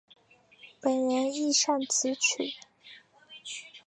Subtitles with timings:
[0.81, 2.55] 本人亦擅词曲。